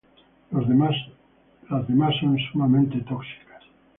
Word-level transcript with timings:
Las 0.49 0.67
demás 0.67 0.95
son 2.19 2.35
sumamente 2.51 3.01
tóxicas. 3.01 3.61